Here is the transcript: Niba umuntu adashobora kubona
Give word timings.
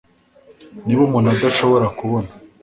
Niba 0.85 1.01
umuntu 1.07 1.27
adashobora 1.35 1.85
kubona 1.97 2.29